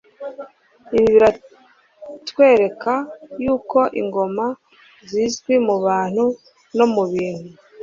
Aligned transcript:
Ibi 0.95 1.07
biratwereka 1.15 2.93
y'uko 3.43 3.79
ingoma 4.01 4.45
zizwi 5.09 5.53
mu 5.67 5.75
bantu 5.85 6.23
no 6.77 6.85
mu 6.93 7.03
bintu; 7.11 7.49